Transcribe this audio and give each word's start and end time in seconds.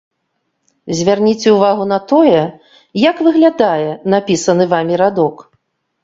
Звярніце 0.99 1.49
ўвагу 1.57 1.83
на 1.91 1.99
тое, 2.11 2.39
як 3.01 3.15
выглядае 3.27 3.89
напісаны 4.15 4.63
вамі 4.73 4.95
радок. 5.03 5.35